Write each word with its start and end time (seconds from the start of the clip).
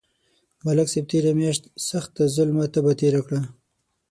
ملک 0.65 0.87
صاحب 0.93 1.05
تېره 1.11 1.31
میاشت 1.39 1.63
سخته 1.89 2.23
ظلمه 2.35 2.65
تبه 2.73 2.93
تېره 2.99 3.21
کړه. 3.27 3.41